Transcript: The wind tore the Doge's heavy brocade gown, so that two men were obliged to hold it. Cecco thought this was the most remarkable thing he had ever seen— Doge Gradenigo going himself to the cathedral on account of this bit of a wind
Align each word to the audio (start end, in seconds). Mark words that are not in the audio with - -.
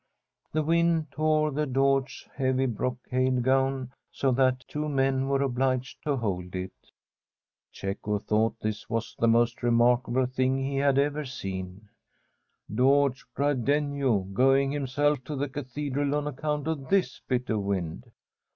The 0.51 0.63
wind 0.63 1.11
tore 1.11 1.51
the 1.51 1.67
Doge's 1.67 2.27
heavy 2.35 2.65
brocade 2.65 3.43
gown, 3.43 3.91
so 4.11 4.31
that 4.31 4.65
two 4.67 4.89
men 4.89 5.27
were 5.29 5.43
obliged 5.43 6.01
to 6.05 6.15
hold 6.17 6.55
it. 6.55 6.89
Cecco 7.71 8.17
thought 8.17 8.59
this 8.61 8.89
was 8.89 9.15
the 9.19 9.27
most 9.27 9.61
remarkable 9.61 10.25
thing 10.25 10.57
he 10.57 10.77
had 10.77 10.97
ever 10.97 11.23
seen— 11.23 11.89
Doge 12.73 13.27
Gradenigo 13.35 14.21
going 14.33 14.71
himself 14.71 15.23
to 15.25 15.35
the 15.35 15.47
cathedral 15.47 16.15
on 16.15 16.25
account 16.25 16.67
of 16.67 16.89
this 16.89 17.21
bit 17.27 17.47
of 17.51 17.57
a 17.57 17.59
wind 17.59 18.09